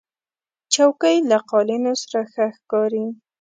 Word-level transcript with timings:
چوکۍ 0.73 1.17
له 1.29 1.37
قالینو 1.49 1.93
سره 2.01 2.21
ښه 2.31 2.45
ښکاري. 2.57 3.05